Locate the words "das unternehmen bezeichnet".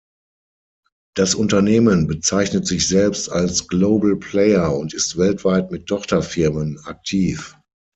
1.15-2.65